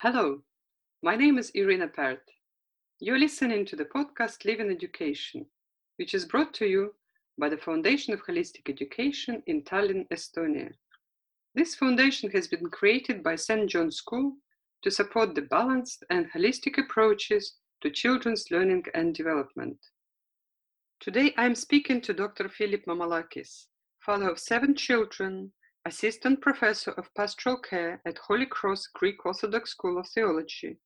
[0.00, 0.44] Hello,
[1.02, 2.22] my name is Irina Pert.
[3.00, 5.44] You're listening to the podcast Live in Education,
[5.96, 6.94] which is brought to you
[7.36, 10.70] by the Foundation of Holistic Education in Tallinn, Estonia.
[11.56, 13.68] This foundation has been created by St.
[13.68, 14.36] John's School
[14.84, 19.78] to support the balanced and holistic approaches to children's learning and development.
[21.00, 22.48] Today I'm speaking to Dr.
[22.48, 23.66] Philip Mamalakis,
[23.98, 25.50] father of seven children,
[25.88, 30.76] assistant professor of pastoral care at Holy Cross Greek Orthodox School of Theology,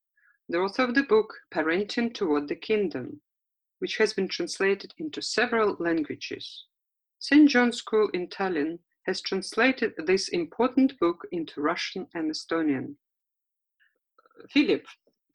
[0.48, 3.20] the author of the book Parenting Toward the Kingdom,
[3.80, 6.66] which has been translated into several languages.
[7.18, 7.50] St.
[7.50, 12.94] John's School in Tallinn has translated this important book into Russian and Estonian.
[14.50, 14.86] Philip,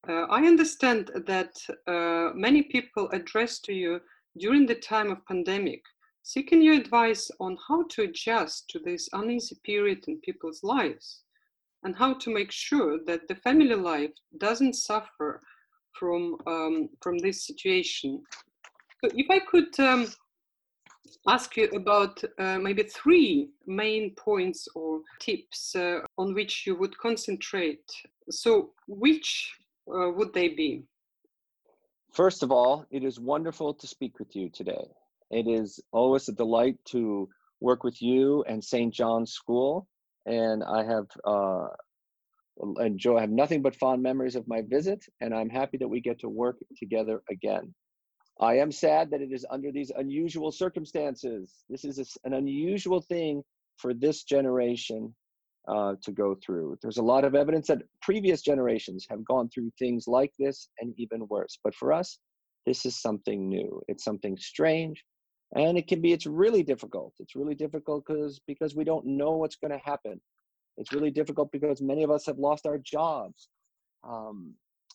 [0.07, 1.53] uh, I understand that
[1.87, 3.99] uh, many people addressed to you
[4.37, 5.81] during the time of pandemic
[6.27, 11.21] seeking your advice on how to adjust to this uneasy period in people's lives
[11.83, 15.41] and how to make sure that the family life doesn't suffer
[15.97, 18.21] from um, from this situation.
[18.99, 20.07] So if I could um,
[21.29, 26.97] ask you about uh, maybe three main points or tips uh, on which you would
[26.97, 27.89] concentrate.
[28.29, 29.55] So which
[29.87, 30.83] uh, would they be?
[32.11, 34.87] First of all, it is wonderful to speak with you today.
[35.29, 38.93] It is always a delight to work with you and St.
[38.93, 39.87] John's School,
[40.25, 41.67] and I have uh,
[42.79, 46.19] enjoy have nothing but fond memories of my visit, and I'm happy that we get
[46.19, 47.73] to work together again.
[48.39, 51.63] I am sad that it is under these unusual circumstances.
[51.69, 53.43] This is a, an unusual thing
[53.77, 55.13] for this generation
[55.67, 56.77] uh, to go through.
[56.81, 60.93] There's a lot of evidence that previous generations have gone through things like this and
[60.97, 61.57] even worse.
[61.63, 62.19] But for us,
[62.65, 63.81] this is something new.
[63.87, 65.03] It's something strange
[65.55, 67.13] and it can be it's really difficult.
[67.19, 70.19] It's really difficult because because we don't know what's going to happen.
[70.77, 73.49] It's really difficult because many of us have lost our jobs.
[74.07, 74.53] Um,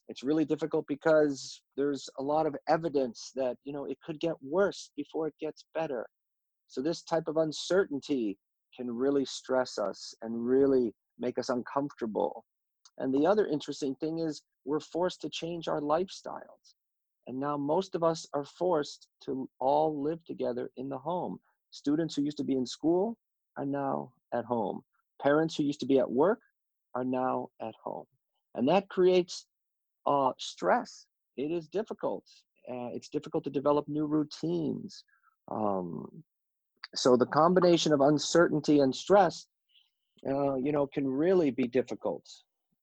[0.09, 4.35] it's really difficult because there's a lot of evidence that you know it could get
[4.43, 6.07] worse before it gets better.
[6.69, 8.39] So this type of uncertainty
[8.77, 12.45] can really stress us and really make us uncomfortable.
[12.99, 16.75] And the other interesting thing is we're forced to change our lifestyles
[17.27, 21.39] and now most of us are forced to all live together in the home.
[21.71, 23.17] Students who used to be in school
[23.57, 24.83] are now at home.
[25.21, 26.41] Parents who used to be at work
[26.95, 28.07] are now at home.
[28.55, 29.47] And that creates
[30.07, 31.07] uh, stress.
[31.37, 32.25] It is difficult.
[32.69, 35.05] Uh, it's difficult to develop new routines.
[35.51, 36.23] Um,
[36.95, 39.47] so the combination of uncertainty and stress,
[40.29, 42.25] uh, you know, can really be difficult.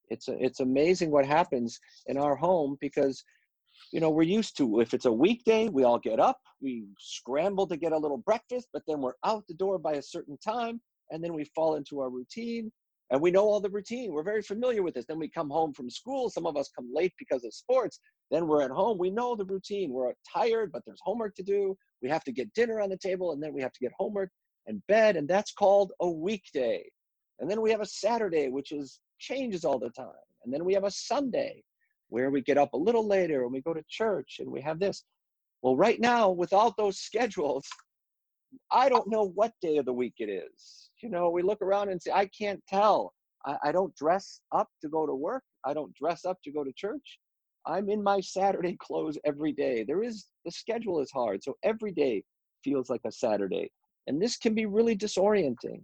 [0.10, 3.24] It's a, it's amazing what happens in our home because
[3.92, 7.68] you know, we're used to if it's a weekday, we all get up, we scramble
[7.68, 10.82] to get a little breakfast, but then we're out the door by a certain time,
[11.12, 12.72] and then we fall into our routine.
[13.12, 14.14] And we know all the routine.
[14.14, 15.06] We're very familiar with this.
[15.08, 16.30] Then we come home from school.
[16.30, 18.00] Some of us come late because of sports.
[18.30, 19.00] Then we're at home.
[19.00, 19.92] We know the routine.
[19.92, 21.76] We're tired, but there's homework to do.
[22.04, 24.30] We have to get dinner on the table, and then we have to get homework
[24.68, 26.86] and bed, and that's called a weekday.
[27.40, 30.12] And then we have a Saturday, which is changes all the time.
[30.44, 31.64] And then we have a Sunday,
[32.10, 34.80] where we get up a little later and we go to church and we have
[34.80, 35.04] this.
[35.62, 37.66] Well, right now, without those schedules,
[38.72, 40.90] I don't know what day of the week it is.
[41.02, 43.14] You know, we look around and say, I can't tell.
[43.46, 45.44] I, I don't dress up to go to work.
[45.64, 47.20] I don't dress up to go to church.
[47.66, 49.84] I'm in my Saturday clothes every day.
[49.84, 51.44] There is, the schedule is hard.
[51.44, 52.24] So every day
[52.64, 53.72] feels like a Saturday.
[54.08, 55.84] And this can be really disorienting.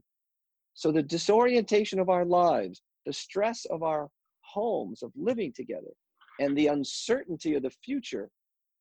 [0.74, 4.10] So the disorientation of our lives, the stress of our
[4.42, 5.94] homes, of living together,
[6.40, 8.30] and the uncertainty of the future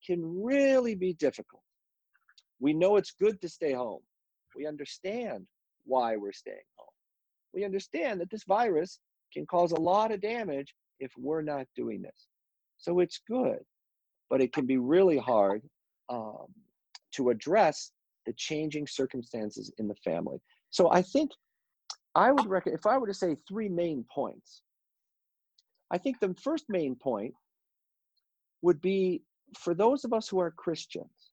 [0.06, 1.62] can really be difficult.
[2.60, 4.00] We know it's good to stay home.
[4.56, 5.46] We understand
[5.84, 6.88] why we're staying home.
[7.52, 9.00] We understand that this virus
[9.32, 12.28] can cause a lot of damage if we're not doing this.
[12.78, 13.58] So it's good,
[14.30, 15.62] but it can be really hard
[16.08, 16.46] um,
[17.14, 17.92] to address
[18.26, 20.38] the changing circumstances in the family.
[20.70, 21.30] So I think
[22.14, 24.62] I would recommend, if I were to say three main points,
[25.90, 27.34] I think the first main point
[28.64, 29.22] would be
[29.58, 31.32] for those of us who are Christians,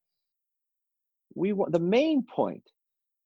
[1.33, 2.63] we want the main point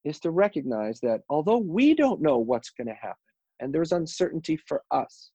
[0.04, 3.18] is to recognize that although we don't know what's going to happen
[3.60, 5.31] and there's uncertainty for us,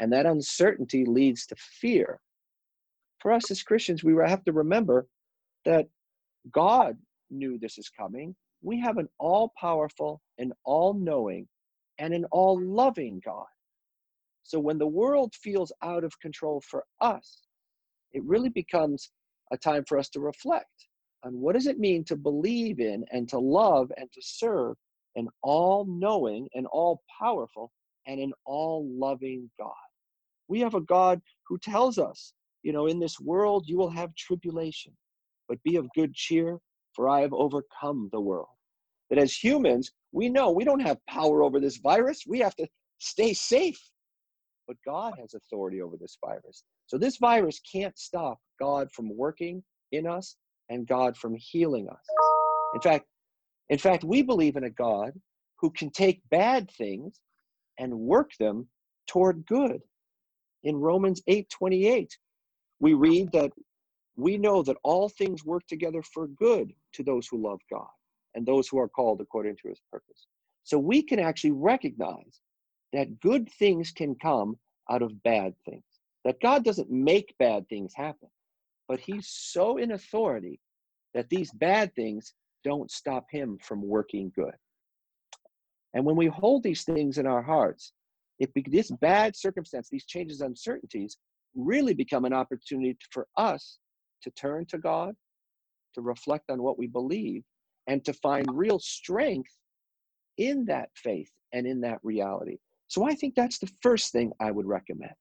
[0.00, 2.18] and that uncertainty leads to fear,
[3.20, 5.06] for us as Christians, we have to remember
[5.64, 5.86] that
[6.50, 6.98] God
[7.30, 8.34] knew this is coming.
[8.60, 11.46] We have an all powerful and all knowing
[11.98, 13.46] and an all loving God.
[14.42, 17.43] So when the world feels out of control for us,
[18.14, 19.10] it really becomes
[19.52, 20.86] a time for us to reflect
[21.24, 24.76] on what does it mean to believe in and to love and to serve
[25.16, 27.70] an all knowing and all powerful
[28.06, 29.72] and an all loving God.
[30.48, 32.32] We have a God who tells us,
[32.62, 34.92] you know, in this world you will have tribulation,
[35.48, 36.58] but be of good cheer,
[36.94, 38.48] for I have overcome the world.
[39.10, 42.24] That as humans, we know we don't have power over this virus.
[42.26, 42.66] We have to
[42.98, 43.80] stay safe.
[44.66, 46.64] But God has authority over this virus.
[46.86, 49.62] So this virus can't stop God from working
[49.92, 50.36] in us
[50.68, 52.04] and God from healing us.
[52.74, 53.06] In fact,
[53.68, 55.12] in fact, we believe in a God
[55.58, 57.20] who can take bad things
[57.78, 58.68] and work them
[59.06, 59.80] toward good.
[60.62, 62.10] In Romans 8:28,
[62.80, 63.52] we read that
[64.16, 67.88] we know that all things work together for good to those who love God
[68.34, 70.26] and those who are called according to his purpose.
[70.62, 72.40] So we can actually recognize
[72.94, 74.56] that good things can come
[74.90, 75.82] out of bad things.
[76.24, 78.28] That God doesn't make bad things happen,
[78.88, 80.60] but he's so in authority
[81.12, 84.54] that these bad things don't stop him from working good.
[85.92, 87.92] And when we hold these things in our hearts,
[88.38, 91.18] it this bad circumstance, these changes, uncertainties,
[91.54, 93.78] really become an opportunity for us
[94.22, 95.14] to turn to God,
[95.94, 97.44] to reflect on what we believe,
[97.86, 99.52] and to find real strength
[100.36, 102.56] in that faith and in that reality.
[102.94, 105.14] So I think that's the first thing I would recommend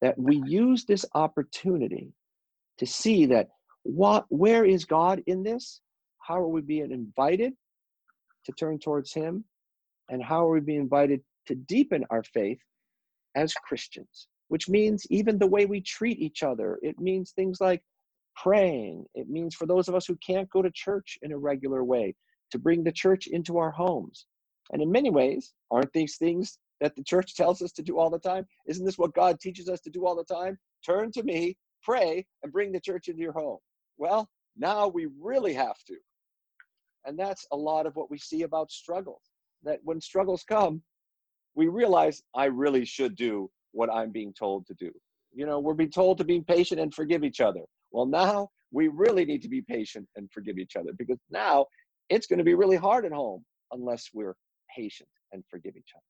[0.00, 2.12] that we use this opportunity
[2.78, 3.50] to see that
[3.84, 5.80] what where is God in this?
[6.18, 7.52] How are we being invited
[8.46, 9.44] to turn towards him?
[10.08, 12.58] And how are we being invited to deepen our faith
[13.36, 14.26] as Christians?
[14.48, 16.80] Which means even the way we treat each other.
[16.82, 17.84] It means things like
[18.34, 19.04] praying.
[19.14, 22.16] It means for those of us who can't go to church in a regular way,
[22.50, 24.26] to bring the church into our homes.
[24.72, 28.10] And in many ways, aren't these things that the church tells us to do all
[28.10, 28.46] the time?
[28.66, 30.58] Isn't this what God teaches us to do all the time?
[30.84, 33.56] Turn to me, pray, and bring the church into your home.
[33.96, 35.96] Well, now we really have to.
[37.06, 39.22] And that's a lot of what we see about struggles.
[39.62, 40.82] That when struggles come,
[41.54, 44.90] we realize I really should do what I'm being told to do.
[45.32, 47.62] You know, we're being told to be patient and forgive each other.
[47.92, 51.64] Well, now we really need to be patient and forgive each other because now
[52.10, 53.42] it's going to be really hard at home
[53.72, 54.36] unless we're
[54.76, 56.02] patient and forgive each other.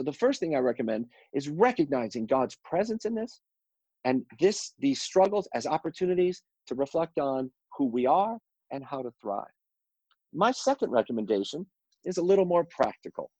[0.00, 1.04] So the first thing I recommend
[1.34, 3.42] is recognizing God's presence in this
[4.06, 8.38] and this these struggles as opportunities to reflect on who we are
[8.70, 9.52] and how to thrive.
[10.32, 11.66] My second recommendation
[12.06, 13.30] is a little more practical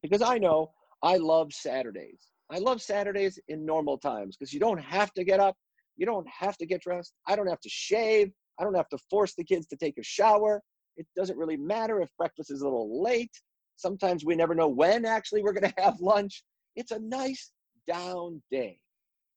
[0.00, 0.70] because I know
[1.02, 2.22] I love Saturdays.
[2.48, 5.58] I love Saturdays in normal times because you don't have to get up
[5.98, 7.12] you don't have to get dressed.
[7.26, 8.30] I don't have to shave.
[8.58, 10.62] I don't have to force the kids to take a shower.
[10.96, 13.32] It doesn't really matter if breakfast is a little late.
[13.76, 16.42] Sometimes we never know when actually we're going to have lunch.
[16.74, 17.52] It's a nice
[17.86, 18.78] down day.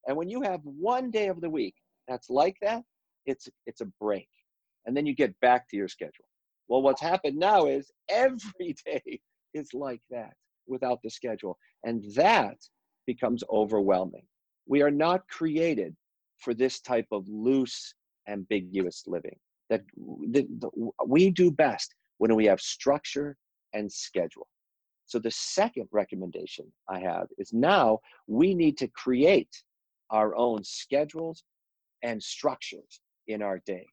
[0.07, 1.75] And when you have one day of the week
[2.07, 2.83] that's like that,
[3.25, 4.30] it's it's a break.
[4.86, 6.25] And then you get back to your schedule.
[6.68, 9.19] Well, what's happened now is every day
[9.53, 10.33] is like that
[10.68, 11.57] without the schedule.
[11.83, 12.57] And that
[13.06, 14.25] becomes overwhelming.
[14.68, 15.95] We are not created
[16.38, 17.94] for this type of loose,
[18.27, 19.38] ambiguous living.
[19.69, 19.81] That
[21.06, 23.36] we do best when we have structure
[23.74, 24.48] and schedule.
[25.06, 29.63] So the second recommendation I have is now we need to create
[30.12, 31.44] our own schedules
[32.04, 33.86] and structures in our day.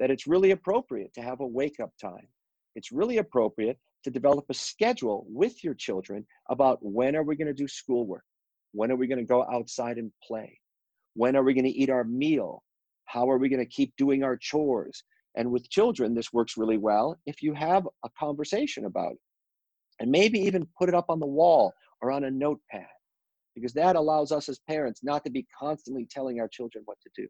[0.00, 2.26] That it's really appropriate to have a wake up time.
[2.74, 7.48] It's really appropriate to develop a schedule with your children about when are we going
[7.48, 8.24] to do schoolwork?
[8.72, 10.58] When are we going to go outside and play?
[11.14, 12.64] When are we going to eat our meal?
[13.06, 15.04] How are we going to keep doing our chores?
[15.36, 19.18] And with children, this works really well if you have a conversation about it.
[20.00, 21.72] And maybe even put it up on the wall
[22.02, 22.86] or on a notepad,
[23.54, 27.10] because that allows us as parents not to be constantly telling our children what to
[27.16, 27.28] do.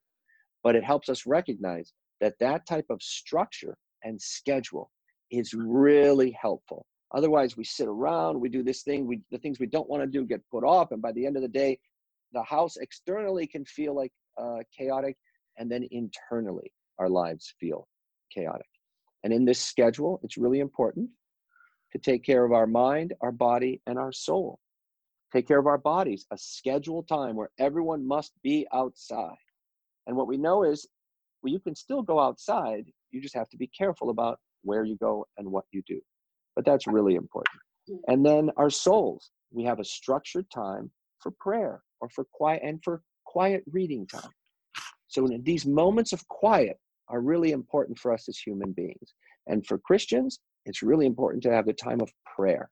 [0.63, 4.91] But it helps us recognize that that type of structure and schedule
[5.31, 6.87] is really helpful.
[7.15, 10.07] Otherwise, we sit around, we do this thing, we, the things we don't want to
[10.07, 11.79] do get put off, and by the end of the day,
[12.33, 15.17] the house externally can feel like uh, chaotic,
[15.59, 17.87] and then internally our lives feel
[18.33, 18.67] chaotic.
[19.23, 21.11] And in this schedule, it's really important
[21.95, 24.59] to take care of our mind, our body, and our soul.
[25.33, 29.37] Take care of our bodies, a scheduled time where everyone must be outside.
[30.07, 30.87] And what we know is
[31.43, 34.97] well, you can still go outside, you just have to be careful about where you
[34.97, 36.01] go and what you do.
[36.57, 37.61] But that's really important.
[38.09, 42.81] And then our souls, we have a structured time for prayer or for quiet and
[42.83, 44.31] for quiet reading time.
[45.09, 49.15] So these moments of quiet are really important for us as human beings.
[49.47, 52.71] And for Christians, it's really important to have the time of prayer,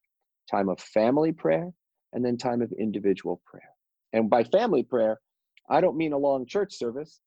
[0.50, 1.70] time of family prayer,
[2.12, 3.68] and then time of individual prayer.
[4.12, 5.18] And by family prayer,
[5.70, 7.20] I don't mean a long church service,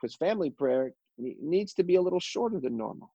[0.00, 3.12] because family prayer needs to be a little shorter than normal.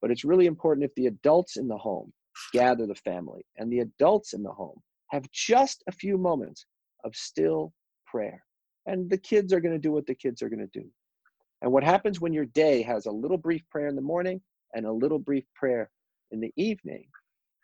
[0.00, 2.12] But it's really important if the adults in the home
[2.52, 4.80] gather the family and the adults in the home
[5.10, 6.66] have just a few moments
[7.04, 7.72] of still
[8.06, 8.42] prayer.
[8.86, 10.86] And the kids are going to do what the kids are going to do.
[11.62, 14.40] And what happens when your day has a little brief prayer in the morning
[14.74, 15.90] and a little brief prayer
[16.30, 17.06] in the evening,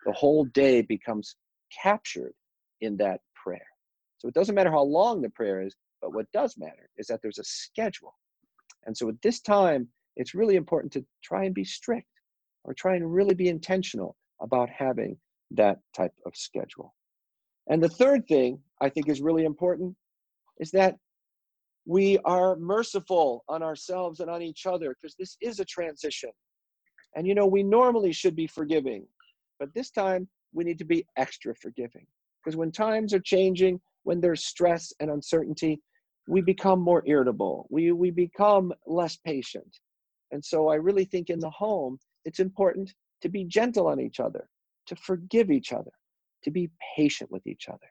[0.04, 1.36] the whole day becomes
[1.82, 2.32] captured
[2.80, 3.66] in that prayer.
[4.18, 7.20] So it doesn't matter how long the prayer is, but what does matter is that
[7.22, 8.14] there's a schedule.
[8.86, 12.08] And so at this time, it's really important to try and be strict
[12.64, 15.16] or try and really be intentional about having
[15.52, 16.94] that type of schedule.
[17.68, 19.94] And the third thing I think is really important
[20.58, 20.96] is that
[21.86, 26.30] we are merciful on ourselves and on each other because this is a transition.
[27.18, 29.04] And you know, we normally should be forgiving,
[29.58, 32.06] but this time we need to be extra forgiving
[32.38, 35.80] because when times are changing, when there's stress and uncertainty,
[36.28, 37.66] we become more irritable.
[37.70, 39.78] We, we become less patient.
[40.30, 44.20] And so I really think in the home, it's important to be gentle on each
[44.20, 44.48] other,
[44.86, 45.90] to forgive each other,
[46.44, 47.90] to be patient with each other,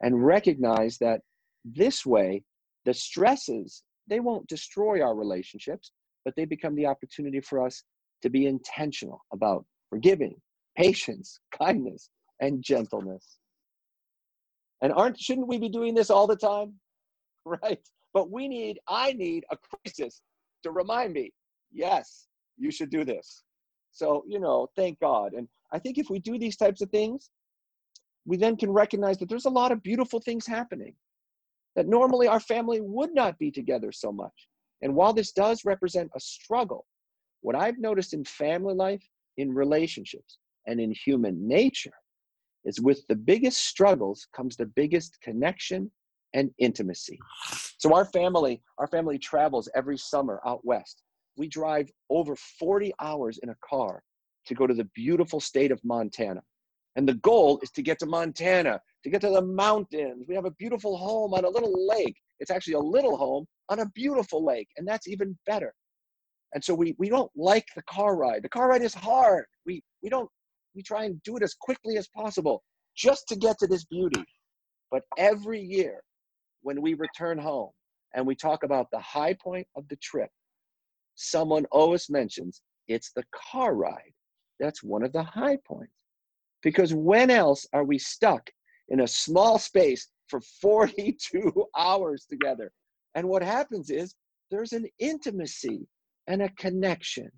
[0.00, 1.20] and recognize that
[1.62, 2.42] this way,
[2.86, 5.92] the stresses, they won't destroy our relationships,
[6.24, 7.82] but they become the opportunity for us
[8.22, 10.36] to be intentional about forgiving,
[10.76, 12.10] patience, kindness,
[12.40, 13.38] and gentleness.
[14.82, 16.74] And aren't shouldn't we be doing this all the time?
[17.44, 17.80] Right?
[18.14, 20.22] But we need, I need a crisis
[20.62, 21.32] to remind me,
[21.72, 23.42] yes, you should do this.
[23.90, 25.32] So, you know, thank God.
[25.32, 27.30] And I think if we do these types of things,
[28.26, 30.94] we then can recognize that there's a lot of beautiful things happening
[31.74, 34.48] that normally our family would not be together so much.
[34.82, 36.86] And while this does represent a struggle,
[37.42, 39.06] what I've noticed in family life,
[39.36, 41.92] in relationships, and in human nature
[42.64, 45.90] is with the biggest struggles comes the biggest connection
[46.34, 47.18] and intimacy.
[47.78, 51.02] So our family, our family travels every summer out west
[51.36, 54.02] we drive over 40 hours in a car
[54.46, 56.42] to go to the beautiful state of Montana.
[56.96, 60.26] And the goal is to get to Montana, to get to the mountains.
[60.28, 62.16] We have a beautiful home on a little lake.
[62.38, 65.72] It's actually a little home on a beautiful lake, and that's even better.
[66.54, 68.42] And so we, we don't like the car ride.
[68.42, 69.46] The car ride is hard.
[69.64, 70.28] We, we don't,
[70.74, 72.62] we try and do it as quickly as possible
[72.96, 74.24] just to get to this beauty.
[74.90, 76.02] But every year
[76.62, 77.70] when we return home
[78.14, 80.30] and we talk about the high point of the trip,
[81.14, 84.12] someone always mentions it's the car ride.
[84.60, 85.92] That's one of the high points.
[86.62, 88.50] Because when else are we stuck
[88.88, 92.72] in a small space for 42 hours together?
[93.14, 94.14] And what happens is
[94.50, 95.86] there's an intimacy
[96.26, 97.30] and a connection.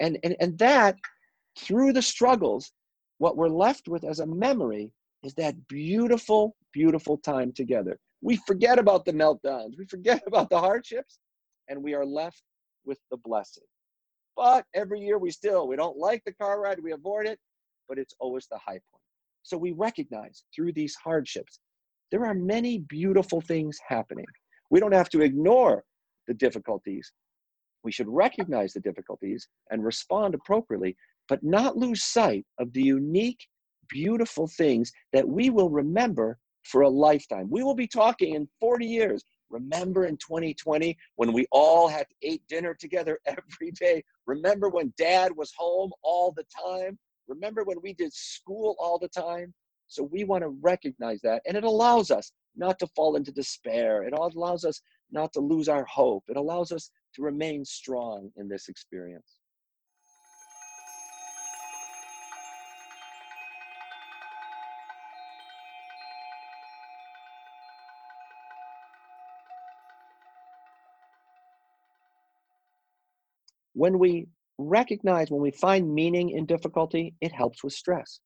[0.00, 0.96] And, and, and that,
[1.58, 2.72] through the struggles,
[3.18, 4.90] what we're left with as a memory
[5.22, 7.98] is that beautiful, beautiful time together.
[8.20, 11.18] We forget about the meltdowns, we forget about the hardships,
[11.68, 12.42] and we are left
[12.84, 13.64] with the blessing.
[14.36, 17.38] But every year we still, we don't like the car ride, we avoid it,
[17.88, 19.02] but it's always the high point.
[19.42, 21.60] So we recognize through these hardships,
[22.10, 24.26] there are many beautiful things happening.
[24.70, 25.84] We don't have to ignore
[26.26, 27.12] the difficulties.
[27.84, 30.96] We should recognize the difficulties and respond appropriately,
[31.28, 33.46] but not lose sight of the unique,
[33.88, 37.48] beautiful things that we will remember for a lifetime.
[37.50, 39.22] We will be talking in 40 years
[39.54, 44.02] Remember in 2020 when we all had to eat dinner together every day?
[44.26, 46.98] Remember when dad was home all the time?
[47.28, 49.54] Remember when we did school all the time?
[49.86, 51.42] So we want to recognize that.
[51.46, 54.02] And it allows us not to fall into despair.
[54.02, 54.80] It all allows us
[55.14, 56.24] not to lose our hope.
[56.28, 59.36] It allows us to remain strong in this experience.
[73.74, 74.26] When we
[74.58, 78.20] recognize, when we find meaning in difficulty, it helps with stress.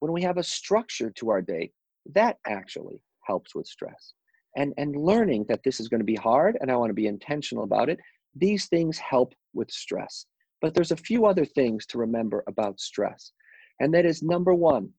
[0.00, 1.72] When we have a structure to our day,
[2.14, 4.14] that actually helps with stress.
[4.56, 7.06] And, and learning that this is going to be hard and I want to be
[7.06, 8.00] intentional about it,
[8.34, 10.26] these things help with stress.
[10.60, 13.32] But there's a few other things to remember about stress.
[13.80, 14.90] And that is number one,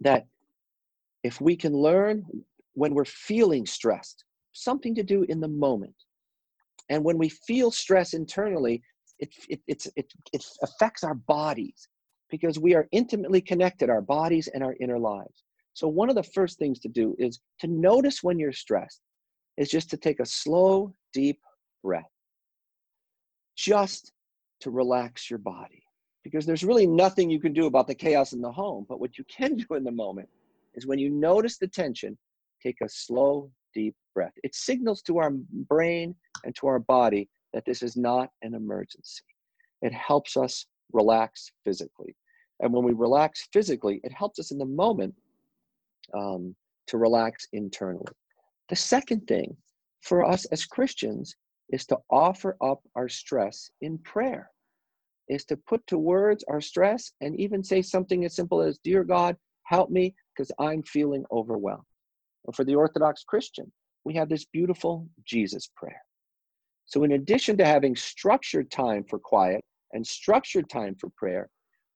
[0.00, 0.26] that
[1.22, 2.24] if we can learn
[2.74, 5.94] when we're feeling stressed, something to do in the moment.
[6.88, 8.82] And when we feel stress internally,
[9.18, 11.88] it, it, it's, it, it affects our bodies
[12.30, 15.44] because we are intimately connected, our bodies and our inner lives.
[15.80, 19.00] So, one of the first things to do is to notice when you're stressed,
[19.56, 21.40] is just to take a slow, deep
[21.82, 22.10] breath,
[23.56, 24.12] just
[24.60, 25.82] to relax your body.
[26.22, 28.84] Because there's really nothing you can do about the chaos in the home.
[28.90, 30.28] But what you can do in the moment
[30.74, 32.18] is when you notice the tension,
[32.62, 34.34] take a slow, deep breath.
[34.44, 39.24] It signals to our brain and to our body that this is not an emergency.
[39.80, 42.14] It helps us relax physically.
[42.60, 45.14] And when we relax physically, it helps us in the moment
[46.14, 46.54] um,
[46.88, 48.12] to relax internally.
[48.68, 49.56] The second thing
[50.02, 51.34] for us as Christians
[51.70, 54.50] is to offer up our stress in prayer,
[55.28, 59.04] is to put to words our stress and even say something as simple as, Dear
[59.04, 61.84] God, help me because I'm feeling overwhelmed.
[62.44, 63.70] Or for the Orthodox Christian,
[64.04, 66.00] we have this beautiful Jesus prayer.
[66.86, 69.62] So, in addition to having structured time for quiet
[69.92, 71.48] and structured time for prayer,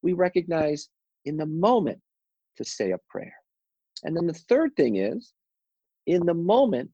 [0.02, 0.88] we recognize
[1.24, 1.98] in the moment
[2.56, 3.34] to say a prayer.
[4.02, 5.32] And then the third thing is,
[6.06, 6.90] in the moment,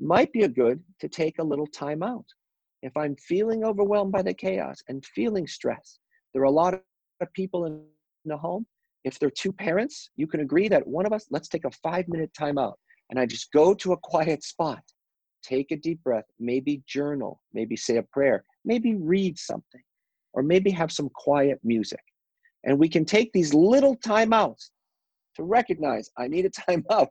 [0.00, 2.24] might be a good to take a little time out.
[2.82, 5.98] If I'm feeling overwhelmed by the chaos and feeling stress,
[6.32, 7.82] there are a lot of people in
[8.24, 8.66] the home.
[9.04, 11.70] If there are two parents, you can agree that one of us, let's take a
[11.82, 12.78] five minute time out.
[13.10, 14.82] And I just go to a quiet spot,
[15.42, 19.82] take a deep breath, maybe journal, maybe say a prayer, maybe read something,
[20.32, 22.00] or maybe have some quiet music.
[22.64, 24.70] And we can take these little timeouts
[25.36, 27.08] to recognize I need a timeout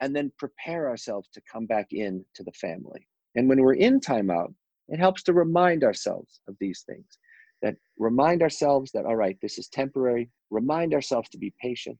[0.00, 3.06] and then prepare ourselves to come back in to the family.
[3.36, 4.52] And when we're in timeout,
[4.88, 7.18] it helps to remind ourselves of these things.
[7.62, 10.30] That remind ourselves that, all right, this is temporary.
[10.50, 11.98] Remind ourselves to be patient.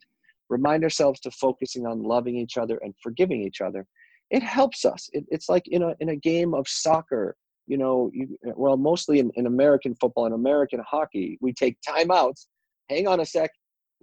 [0.50, 3.86] Remind ourselves to focusing on loving each other and forgiving each other.
[4.30, 5.08] It helps us.
[5.12, 9.20] It, it's like in a, in a game of soccer, you know, you, well, mostly
[9.20, 12.46] in, in American football and American hockey, we take timeouts.
[12.90, 13.50] Hang on a sec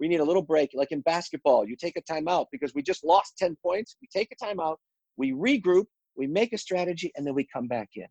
[0.02, 0.72] we need a little break.
[0.74, 3.94] Like in basketball, you take a timeout because we just lost 10 points.
[4.02, 4.78] We take a timeout,
[5.16, 5.84] we regroup,
[6.16, 8.08] we make a strategy, and then we come back in.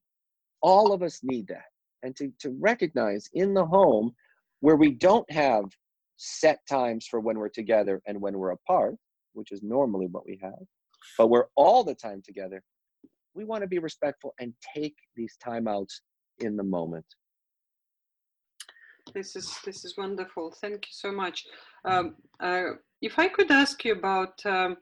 [0.62, 1.66] All of us need that.
[2.02, 4.14] And to, to recognize in the home
[4.62, 5.66] where we don't have
[6.16, 8.96] set times for when we're together and when we're apart,
[9.34, 10.64] which is normally what we have,
[11.18, 12.64] but we're all the time together,
[13.34, 16.00] we want to be respectful and take these timeouts
[16.40, 17.06] in the moment.
[19.14, 20.52] This is this is wonderful.
[20.62, 21.46] Thank you so much.
[21.86, 22.72] Um, uh,
[23.02, 24.78] if I could ask you about um,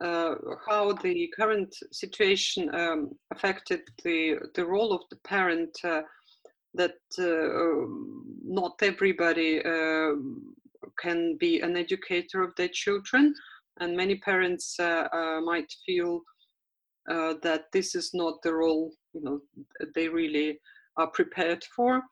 [0.00, 0.34] uh,
[0.68, 6.02] how the current situation um, affected the the role of the parent, uh,
[6.74, 7.86] that uh,
[8.44, 10.54] not everybody um,
[10.98, 13.34] can be an educator of their children,
[13.80, 16.20] and many parents uh, uh, might feel
[17.06, 19.40] that this is not the role you know
[19.94, 20.58] they really
[20.96, 22.02] are prepared for.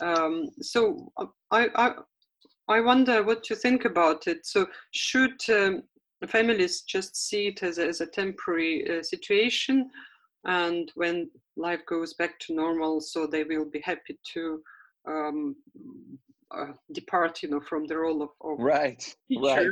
[0.00, 1.12] Um, so
[1.50, 1.92] I, I,
[2.68, 4.46] I wonder what you think about it.
[4.46, 5.82] So should um,
[6.26, 9.90] families just see it as a, as a temporary uh, situation,
[10.44, 14.60] and when life goes back to normal, so they will be happy to
[15.08, 15.56] um,
[16.50, 19.42] uh, depart, you know, from the role of, of right, teacher.
[19.42, 19.66] right.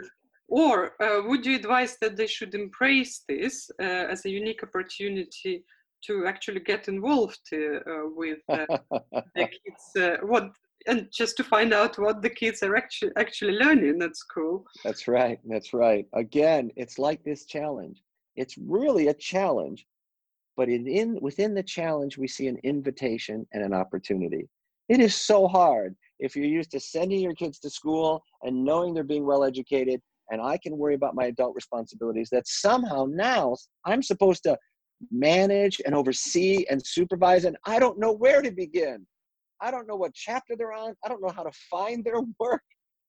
[0.49, 5.65] Or uh, would you advise that they should embrace this uh, as a unique opportunity
[6.07, 7.79] to actually get involved uh,
[8.15, 9.85] with uh, the kids?
[9.97, 10.51] Uh, what
[10.87, 14.65] and just to find out what the kids are actually actually learning at school.
[14.85, 15.39] That's right.
[15.45, 16.07] That's right.
[16.13, 18.03] Again, it's like this challenge.
[18.37, 19.87] It's really a challenge,
[20.57, 24.49] but in, in within the challenge, we see an invitation and an opportunity.
[24.89, 28.93] It is so hard if you're used to sending your kids to school and knowing
[28.93, 33.57] they're being well educated and I can worry about my adult responsibilities that somehow now
[33.85, 34.57] I'm supposed to
[35.11, 39.07] manage and oversee and supervise and I don't know where to begin.
[39.61, 40.95] I don't know what chapter they're on.
[41.05, 42.63] I don't know how to find their work.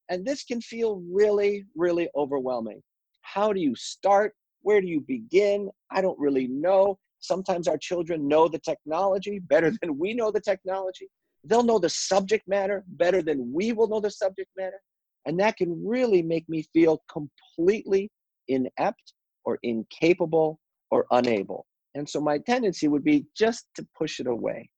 [0.10, 2.82] And this can feel really, really overwhelming.
[3.22, 4.34] How do you start?
[4.62, 5.70] Where do you begin?
[5.92, 7.00] I don't really know.
[7.20, 11.10] Sometimes our children know the technology better than we know the technology.
[11.44, 14.82] They'll know the subject matter better than we will know the subject matter.
[15.26, 18.12] And that can really make me feel completely
[18.48, 20.60] inept or incapable
[20.92, 21.66] or unable.
[21.96, 24.70] And so my tendency would be just to push it away.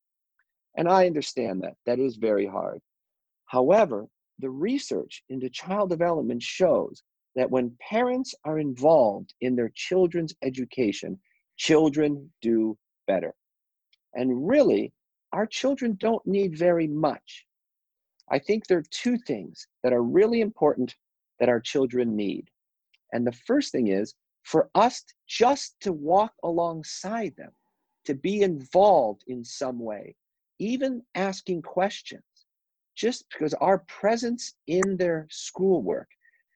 [0.77, 1.73] And I understand that.
[1.85, 2.79] That is very hard.
[3.45, 4.07] However,
[4.39, 7.01] the research into child development shows
[7.35, 11.19] that when parents are involved in their children's education,
[11.57, 12.77] children do
[13.07, 13.33] better.
[14.13, 14.93] And really,
[15.33, 17.45] our children don't need very much.
[18.29, 20.95] I think there are two things that are really important
[21.39, 22.49] that our children need.
[23.13, 24.13] And the first thing is
[24.47, 27.51] for us just to walk alongside them,
[28.05, 30.15] to be involved in some way,
[30.57, 32.23] even asking questions,
[32.95, 36.07] just because our presence in their schoolwork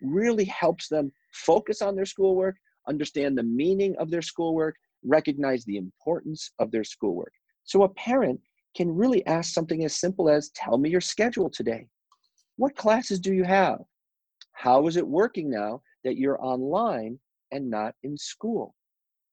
[0.01, 2.55] really helps them focus on their schoolwork,
[2.87, 7.33] understand the meaning of their schoolwork, recognize the importance of their schoolwork.
[7.65, 8.39] So a parent
[8.73, 11.87] can really ask something as simple as Tell me your schedule today.
[12.55, 13.79] What classes do you have?
[14.53, 17.19] How is it working now that you're online
[17.51, 18.75] and not in school?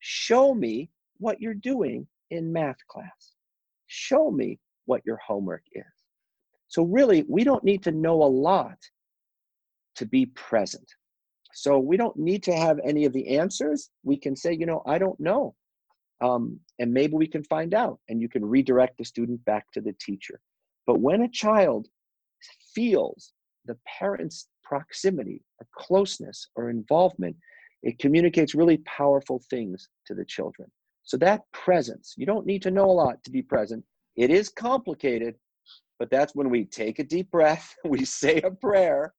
[0.00, 3.35] Show me what you're doing in math class
[3.88, 5.85] show me what your homework is.
[6.68, 8.78] So, really, we don't need to know a lot
[9.96, 10.87] to be present.
[11.52, 13.90] So, we don't need to have any of the answers.
[14.04, 15.54] We can say, you know, I don't know.
[16.20, 19.81] Um, and maybe we can find out and you can redirect the student back to
[19.81, 20.40] the teacher.
[20.87, 21.88] But when a child
[22.74, 23.33] feels
[23.66, 27.37] the parent's proximity or closeness or involvement,
[27.82, 30.70] it communicates really powerful things to the children.
[31.04, 33.84] So that presence, you don't need to know a lot to be present.
[34.16, 35.36] It is complicated,
[35.98, 39.14] but that's when we take a deep breath, we say a prayer,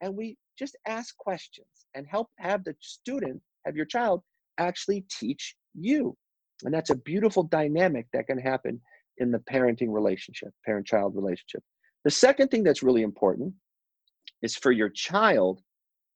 [0.00, 4.22] and we just ask questions and help have the student, have your child
[4.58, 6.16] actually teach you.
[6.62, 8.80] And that's a beautiful dynamic that can happen
[9.18, 11.62] in the parenting relationship, parent child relationship.
[12.04, 13.54] The second thing that's really important
[14.42, 15.60] is for your child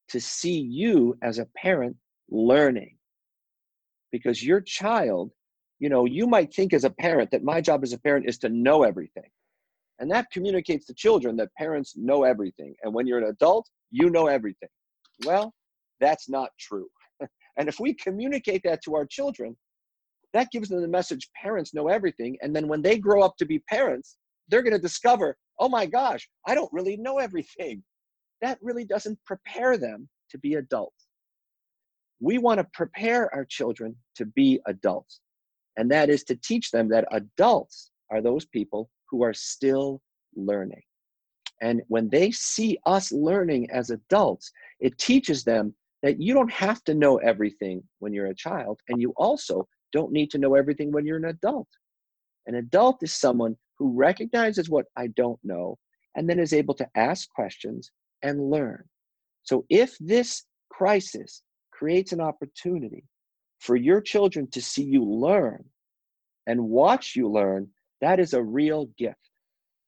[0.08, 1.96] to see you as a parent
[2.30, 2.96] learning.
[4.10, 5.30] Because your child,
[5.78, 8.38] you know, you might think as a parent that my job as a parent is
[8.38, 9.30] to know everything.
[9.98, 12.74] And that communicates to children that parents know everything.
[12.82, 14.68] And when you're an adult, you know everything.
[15.24, 15.52] Well,
[16.00, 16.88] that's not true.
[17.56, 19.56] and if we communicate that to our children,
[20.32, 22.36] that gives them the message parents know everything.
[22.42, 24.16] And then when they grow up to be parents,
[24.48, 27.82] they're going to discover, oh my gosh, I don't really know everything.
[28.40, 31.06] That really doesn't prepare them to be adults.
[32.20, 35.20] We want to prepare our children to be adults.
[35.76, 40.02] And that is to teach them that adults are those people who are still
[40.34, 40.82] learning.
[41.60, 46.84] And when they see us learning as adults, it teaches them that you don't have
[46.84, 50.92] to know everything when you're a child, and you also don't need to know everything
[50.92, 51.68] when you're an adult.
[52.46, 55.76] An adult is someone who recognizes what I don't know
[56.14, 57.90] and then is able to ask questions
[58.22, 58.84] and learn.
[59.42, 63.04] So if this crisis creates an opportunity
[63.58, 65.64] for your children to see you learn
[66.46, 67.68] and watch you learn,
[68.00, 69.30] that is a real gift.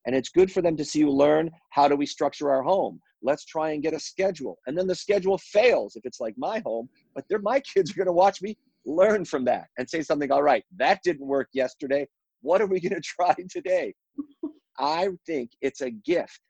[0.07, 3.01] And it's good for them to see you learn how do we structure our home?
[3.23, 4.59] Let's try and get a schedule.
[4.67, 7.97] And then the schedule fails if it's like my home, but they're my kids are
[7.97, 11.49] going to watch me learn from that and say something, all right, that didn't work
[11.53, 12.07] yesterday.
[12.41, 13.95] What are we going to try today?
[14.79, 16.41] I think it's a gift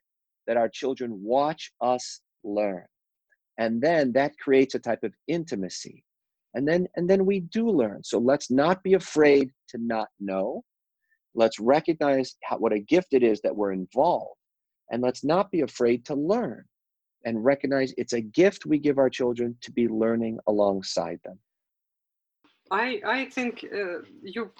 [0.47, 2.85] that our children watch us learn.
[3.57, 6.03] And then that creates a type of intimacy.
[6.53, 8.03] And then and then we do learn.
[8.03, 10.63] So let's not be afraid to not know.
[11.33, 14.35] Let's recognize how, what a gift it is that we're involved.
[14.91, 16.65] And let's not be afraid to learn
[17.23, 21.39] and recognize it's a gift we give our children to be learning alongside them.
[22.71, 24.51] I, I think uh, you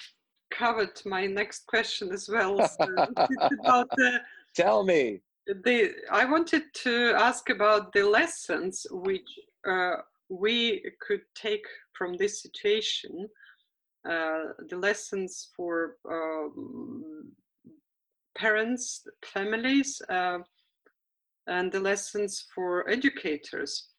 [0.51, 2.57] covered my next question as well.
[2.77, 2.87] So
[3.59, 3.89] about
[4.55, 5.21] Tell me.
[5.47, 9.27] The, I wanted to ask about the lessons which
[9.67, 9.95] uh,
[10.29, 11.65] we could take
[11.97, 13.27] from this situation,
[14.09, 17.31] uh, the lessons for um,
[18.37, 20.39] parents, families, uh,
[21.47, 23.89] and the lessons for educators.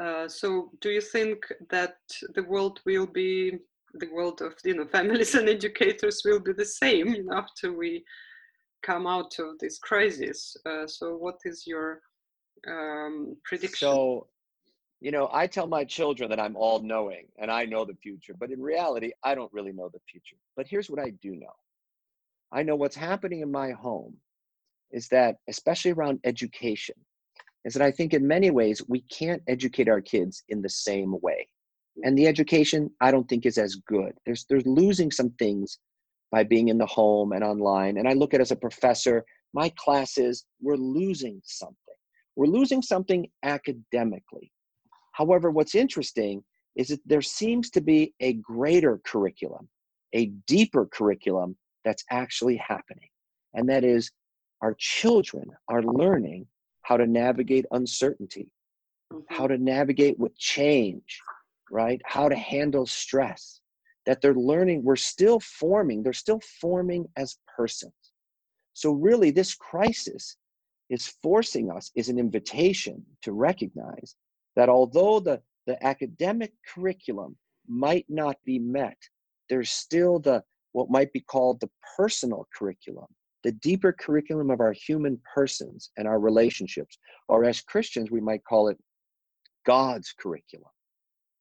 [0.00, 1.96] Uh, so do you think that
[2.34, 3.58] the world will be
[3.94, 8.04] the world of you know families and educators will be the same after we
[8.82, 12.00] come out of this crisis uh, so what is your
[12.66, 14.26] um, prediction so
[15.00, 18.34] you know i tell my children that i'm all knowing and i know the future
[18.38, 21.54] but in reality i don't really know the future but here's what i do know
[22.52, 24.14] i know what's happening in my home
[24.90, 26.94] is that especially around education
[27.64, 31.14] is that I think in many ways we can't educate our kids in the same
[31.20, 31.48] way.
[32.04, 34.12] And the education I don't think is as good.
[34.24, 35.78] There's there's losing some things
[36.30, 37.96] by being in the home and online.
[37.96, 41.76] And I look at as a professor, my classes, we're losing something.
[42.36, 44.52] We're losing something academically.
[45.12, 46.44] However, what's interesting
[46.76, 49.68] is that there seems to be a greater curriculum,
[50.12, 53.08] a deeper curriculum that's actually happening.
[53.54, 54.12] And that is
[54.62, 56.46] our children are learning
[56.82, 58.52] how to navigate uncertainty,
[59.12, 59.34] mm-hmm.
[59.34, 61.20] how to navigate with change,
[61.70, 62.00] right?
[62.04, 63.60] How to handle stress.
[64.08, 67.92] That they're learning, we're still forming, they're still forming as persons.
[68.72, 70.36] So, really, this crisis
[70.90, 74.16] is forcing us, is an invitation to recognize
[74.56, 77.36] that although the, the academic curriculum
[77.68, 78.96] might not be met,
[79.48, 80.42] there's still the
[80.72, 83.06] what might be called the personal curriculum
[83.44, 88.44] the deeper curriculum of our human persons and our relationships, or as Christians, we might
[88.44, 88.78] call it
[89.64, 90.70] God's curriculum.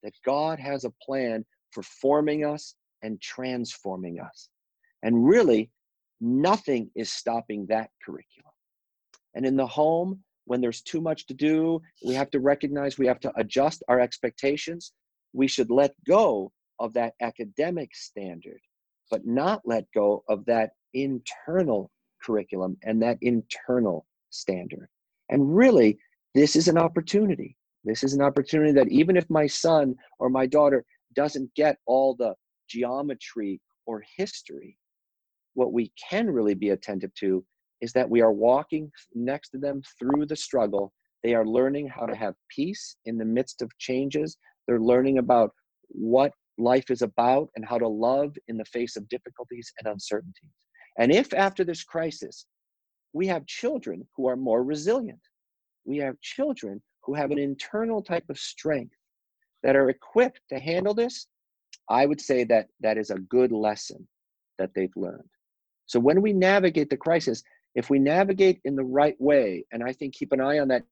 [0.04, 4.50] That God has a plan for forming us and transforming us.
[5.04, 5.70] And really,
[6.20, 8.52] nothing is stopping that curriculum.
[9.36, 13.08] And in the home, when there's too much to do, we have to recognize we
[13.08, 14.94] have to adjust our expectations.
[15.34, 18.60] We should let go of that academic standard,
[19.12, 21.92] but not let go of that internal
[22.24, 24.88] curriculum and that internal standard.
[25.30, 26.00] And really,
[26.34, 27.56] this is an opportunity.
[27.84, 30.86] This is an opportunity that even if my son or my daughter
[31.18, 32.34] doesn't get all the
[32.70, 34.78] geometry or history.
[35.56, 37.44] What we can really be attentive to
[37.82, 40.94] is that we are walking next to them through the struggle.
[41.24, 44.38] They are learning how to have peace in the midst of changes.
[44.68, 45.52] They're learning about
[45.90, 50.52] what life is about and how to love in the face of difficulties and uncertainties.
[51.00, 52.46] And if after this crisis,
[53.14, 55.22] we have children who are more resilient,
[55.86, 58.94] we have children who have an internal type of strength
[59.64, 61.28] that are equipped to handle this,
[61.90, 64.08] I would say that that is a good lesson
[64.58, 65.30] that they've learned.
[65.86, 67.44] So when we navigate the crisis,
[67.76, 70.84] if we navigate in the right way, and I think keep an eye on that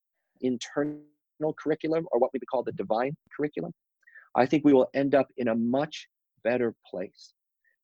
[0.41, 1.01] internal
[1.59, 3.71] curriculum or what we call the divine curriculum,
[4.35, 6.07] I think we will end up in a much
[6.43, 7.33] better place.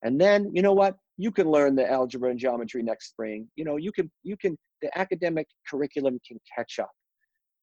[0.04, 0.98] And then, you know what?
[1.18, 3.48] You can learn the algebra and geometry next spring.
[3.56, 6.92] You know, you can, you can, the academic curriculum can catch up.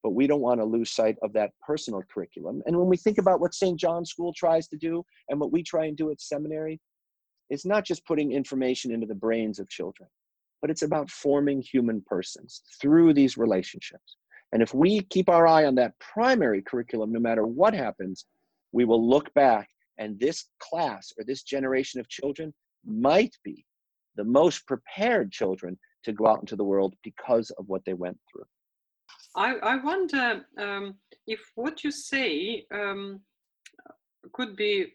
[0.02, 2.62] But we don't want to lose sight of that personal curriculum.
[2.66, 3.78] And when we think about what St.
[3.78, 6.80] John's School tries to do and what we try and do at seminary,
[7.50, 10.08] it's not just putting information into the brains of children,
[10.60, 14.16] but it's about forming human persons through these relationships.
[14.52, 18.26] And if we keep our eye on that primary curriculum, no matter what happens,
[18.72, 22.54] we will look back and this class or this generation of children
[22.86, 23.64] might be
[24.16, 28.18] the most prepared children to go out into the world because of what they went
[28.30, 28.44] through.
[29.38, 30.94] I, I wonder um,
[31.26, 33.20] if what you say um,
[34.32, 34.94] could be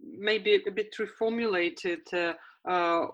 [0.00, 2.34] maybe a bit reformulated, uh,
[2.70, 3.06] uh,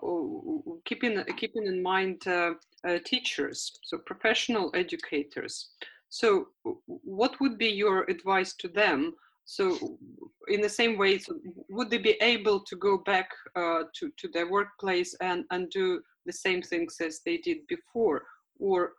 [0.85, 2.53] keeping keeping in mind uh,
[2.87, 5.69] uh, teachers, so professional educators.
[6.09, 6.49] So,
[6.85, 9.13] what would be your advice to them
[9.49, 9.97] so
[10.47, 11.39] in the same way, so
[11.71, 16.01] would they be able to go back uh, to, to their workplace and, and do
[16.27, 18.25] the same things as they did before?
[18.59, 18.91] Or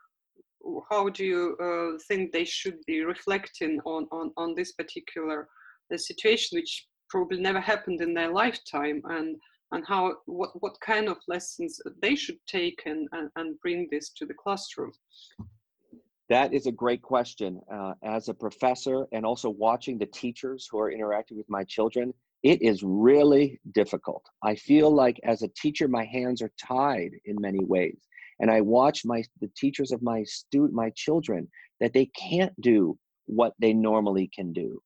[0.90, 5.48] how do you uh, think they should be reflecting on, on, on this particular
[5.92, 9.02] uh, situation, which probably never happened in their lifetime?
[9.04, 9.36] And,
[9.72, 14.10] and how what, what kind of lessons they should take and, and, and bring this
[14.10, 14.92] to the classroom?
[16.28, 17.60] That is a great question.
[17.72, 22.14] Uh, as a professor and also watching the teachers who are interacting with my children,
[22.42, 24.24] it is really difficult.
[24.42, 27.98] I feel like as a teacher, my hands are tied in many ways.
[28.40, 31.48] And I watch my the teachers of my student, my children,
[31.80, 34.80] that they can't do what they normally can do.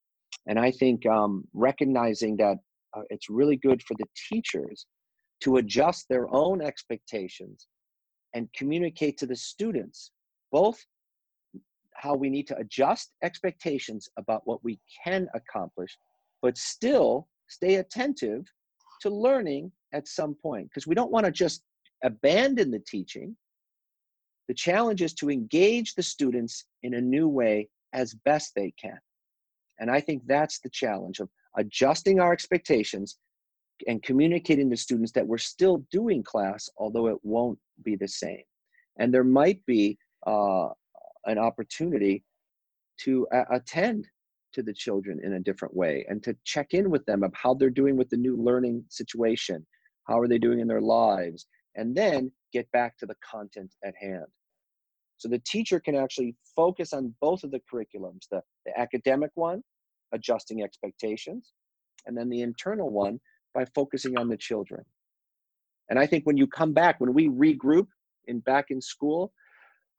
[0.47, 2.59] And I think um, recognizing that
[2.95, 4.87] uh, it's really good for the teachers
[5.43, 7.67] to adjust their own expectations
[8.35, 10.11] and communicate to the students,
[10.51, 10.85] both
[11.95, 15.97] how we need to adjust expectations about what we can accomplish,
[16.43, 18.45] but still stay attentive
[19.01, 20.69] to learning at some point.
[20.69, 21.63] Because we don't want to just
[22.03, 23.37] abandon the teaching.
[24.49, 28.99] The challenge is to engage the students in a new way as best they can.
[29.79, 33.17] And I think that's the challenge of adjusting our expectations
[33.89, 38.43] and communicating to students that we're still doing class, although it won't be the same.
[38.99, 40.69] And there might be uh,
[41.27, 42.23] an opportunity
[43.01, 44.07] to uh, attend
[44.53, 47.55] to the children in a different way and to check in with them of how
[47.55, 49.67] they're doing with the new learning situation
[50.05, 53.95] how are they doing in their lives and then get back to the content at
[54.01, 54.27] hand
[55.19, 59.63] so the teacher can actually focus on both of the curriculums the, the academic one
[60.13, 61.53] adjusting expectations
[62.07, 63.21] and then the internal one
[63.55, 64.83] by focusing on the children
[65.91, 67.89] and i think when you come back when we regroup
[68.27, 69.33] in back in school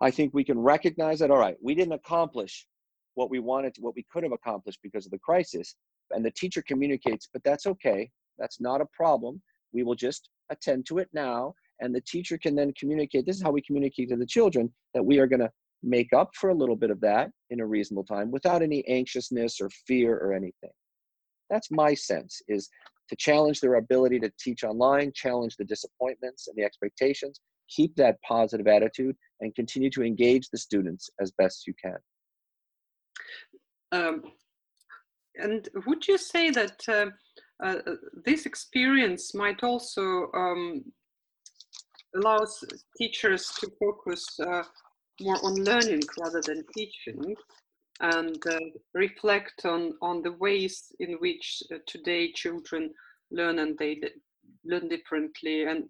[0.02, 2.68] I think we can recognize that, all right, we didn't accomplish
[3.14, 5.76] what we wanted, to, what we could have accomplished because of the crisis.
[6.12, 8.10] And the teacher communicates, but that's okay.
[8.38, 9.42] That's not a problem.
[9.72, 11.56] We will just attend to it now.
[11.80, 13.26] And the teacher can then communicate.
[13.26, 15.52] This is how we communicate to the children that we are going to
[15.84, 19.60] make up for a little bit of that in a reasonable time without any anxiousness
[19.62, 20.72] or fear or anything.
[21.50, 22.70] That's my sense is
[23.10, 28.20] to challenge their ability to teach online, challenge the disappointments and the expectations, keep that
[28.28, 31.98] positive attitude and continue to engage the students as best you can.
[33.92, 34.24] Um,
[35.36, 37.08] and would you say that uh,
[37.64, 37.76] uh,
[38.26, 40.84] this experience might also um,
[42.16, 42.64] allows
[42.98, 44.64] teachers to focus uh,
[45.22, 47.36] more on learning rather than teaching
[48.02, 48.60] and uh,
[48.94, 52.92] reflect on, on the ways in which uh, today children
[53.32, 54.02] learn and they
[54.66, 55.64] learn differently.
[55.64, 55.86] And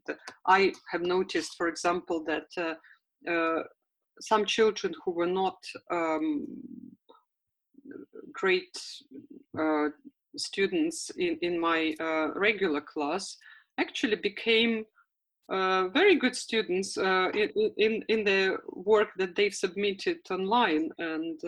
[0.46, 3.64] I have noticed, for example, that uh, uh,
[4.22, 5.58] some children who were not
[5.92, 6.46] um,
[8.32, 8.78] great
[9.60, 9.88] uh,
[10.38, 11.96] students in, in my
[12.36, 13.38] regular class
[13.80, 14.86] actually became
[15.50, 21.40] uh, very good students uh, in, in, in the work that they've submitted online and,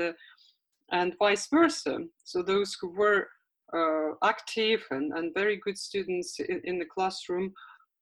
[0.91, 1.99] and vice versa.
[2.23, 3.27] So those who were
[3.73, 7.53] uh, active and, and very good students in, in the classroom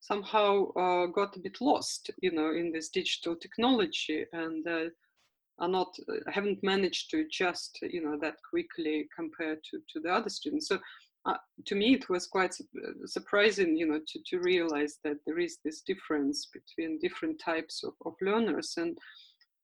[0.01, 4.85] somehow uh, got a bit lost, you know, in this digital technology and uh,
[5.59, 5.97] are not
[6.31, 10.67] haven't managed to adjust, you know, that quickly compared to, to the other students.
[10.67, 10.77] So
[11.25, 12.67] uh, to me, it was quite su-
[13.05, 17.93] surprising, you know, to, to realize that there is this difference between different types of,
[18.05, 18.73] of learners.
[18.77, 18.97] And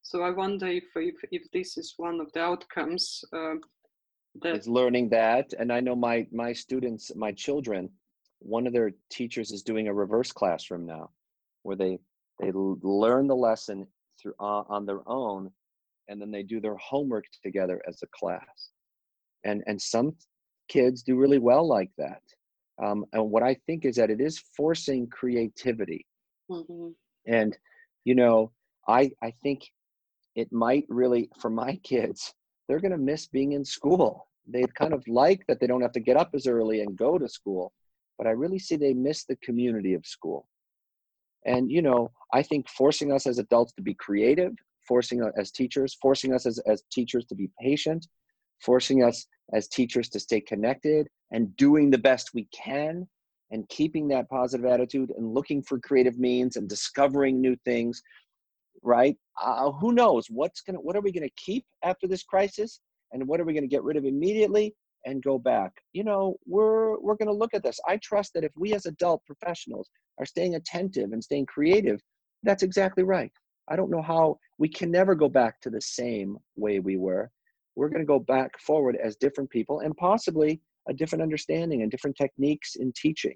[0.01, 3.55] so I wonder if, if, if this is one of the outcomes uh,
[4.43, 7.89] It's learning that, and I know my my students, my children,
[8.39, 11.09] one of their teachers is doing a reverse classroom now,
[11.63, 11.99] where they
[12.39, 15.51] they learn the lesson through uh, on their own,
[16.07, 18.71] and then they do their homework together as a class,
[19.43, 20.15] and and some
[20.75, 22.23] kids do really well like that.
[22.83, 26.05] Um, and what I think is that it is forcing creativity
[26.49, 26.95] Mhm.
[27.39, 27.57] and
[28.03, 28.51] you know
[28.99, 29.59] i i think
[30.35, 32.19] it might really for my kids
[32.67, 34.09] they're going to miss being in school
[34.53, 37.11] they kind of like that they don't have to get up as early and go
[37.17, 37.65] to school
[38.17, 40.41] but i really see they miss the community of school
[41.45, 42.01] and you know
[42.33, 44.53] i think forcing us as adults to be creative
[44.87, 48.07] forcing us as teachers forcing us as, as teachers to be patient
[48.69, 49.17] forcing us
[49.53, 53.07] as teachers to stay connected and doing the best we can
[53.51, 58.01] and keeping that positive attitude and looking for creative means and discovering new things
[58.83, 59.15] right?
[59.41, 62.79] Uh, who knows what's gonna what are we gonna keep after this crisis
[63.11, 64.73] and what are we gonna get rid of immediately
[65.05, 65.71] and go back?
[65.93, 67.79] You know we're we're gonna look at this.
[67.87, 72.01] I trust that if we as adult professionals are staying attentive and staying creative
[72.43, 73.31] that's exactly right.
[73.69, 77.29] I don't know how we can never go back to the same way we were
[77.75, 81.91] we're going to go back forward as different people and possibly a different understanding and
[81.91, 83.35] different techniques in teaching.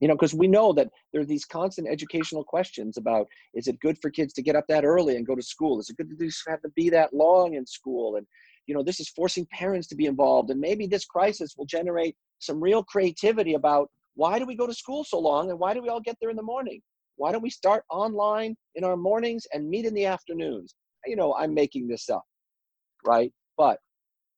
[0.00, 3.78] You know because we know that there are these constant educational questions about is it
[3.78, 5.78] good for kids to get up that early and go to school?
[5.78, 8.16] Is it good to have to be that long in school?
[8.16, 8.26] And
[8.66, 10.50] you know this is forcing parents to be involved.
[10.50, 14.74] And maybe this crisis will generate some real creativity about why do we go to
[14.74, 16.82] school so long and why do we all get there in the morning?
[17.14, 20.74] Why don't we start online in our mornings and meet in the afternoons?
[21.06, 22.24] You know i'm making this up
[23.04, 23.32] right?
[23.56, 23.78] But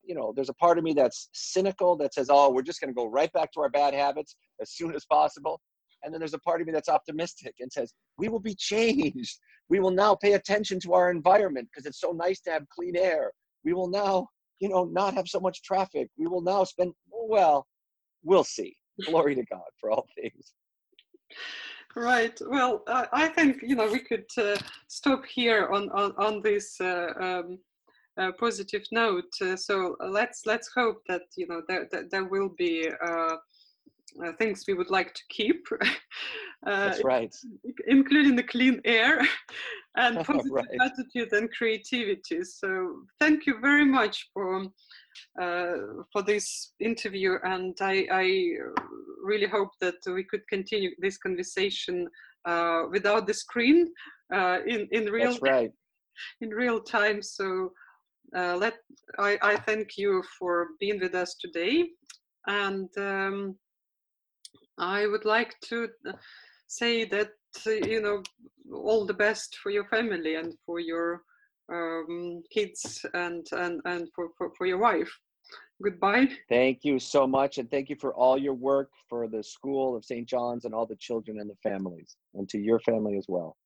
[0.03, 2.93] you know there's a part of me that's cynical that says oh we're just going
[2.93, 5.61] to go right back to our bad habits as soon as possible.
[6.03, 9.39] And then there's a part of me that's optimistic and says we will be changed.
[9.71, 12.97] We will now pay attention to our environment because it's so nice to have clean
[12.97, 13.31] air.
[13.65, 14.29] We will now
[14.61, 16.09] you know not have so much traffic.
[16.19, 17.67] We will now spend well
[18.23, 18.77] we'll see.
[19.07, 20.53] Glory to god for all things.
[21.97, 22.37] Right.
[22.49, 24.57] Well, I, think you know we could uh,
[24.89, 27.59] stop here on on, on this uh, um,
[28.19, 29.33] uh, positive note.
[29.41, 33.37] Uh, so let's let's hope that you know there there, there will be uh,
[34.25, 35.67] uh, things we would like to keep,
[36.67, 37.35] uh, that's right
[37.87, 39.21] including the clean air
[39.97, 40.81] and positive Right.
[40.81, 42.43] attitude and creativity.
[42.45, 44.67] So thank you very much for
[45.41, 45.73] uh,
[46.13, 48.51] for this interview, and I, I
[49.23, 52.09] really hope that we could continue this conversation
[52.45, 53.93] uh, without the screen
[54.33, 55.71] uh, in in real that's right
[56.41, 57.23] in real time.
[57.23, 57.73] So
[58.35, 58.75] uh, let
[59.19, 61.89] I, I thank you for being with us today,
[62.47, 63.57] and um,
[64.79, 66.13] I would like to uh,
[66.67, 67.31] say that
[67.67, 68.23] uh, you know
[68.73, 71.23] all the best for your family and for your
[71.73, 75.13] um, kids and and and for, for, for your wife.
[75.83, 76.29] Goodbye.
[76.49, 80.05] Thank you so much, and thank you for all your work for the School of
[80.05, 80.27] St.
[80.27, 83.57] John's and all the children and the families, and to your family as well.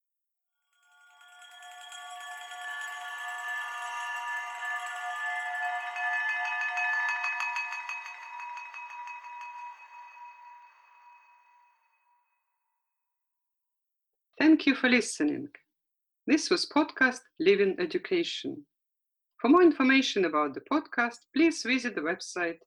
[14.59, 15.47] Thank you for listening.
[16.27, 18.65] This was podcast Living Education.
[19.37, 22.57] For more information about the podcast, please visit the website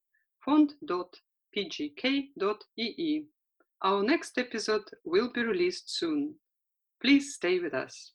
[0.43, 1.15] font.pgk.ee.
[3.83, 6.37] Our next episode will be released soon.
[7.03, 8.13] Please stay with us.